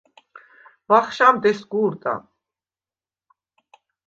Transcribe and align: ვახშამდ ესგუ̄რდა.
ვახშამდ 0.89 1.43
ესგუ̄რდა. 1.49 2.13